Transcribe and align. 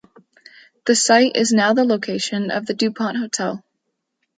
The 0.87 0.95
site 0.95 1.35
is 1.37 1.53
now 1.53 1.75
the 1.75 1.83
location 1.83 2.49
of 2.49 2.65
the 2.65 2.73
Dupont 2.73 3.17
Hotel. 3.17 3.63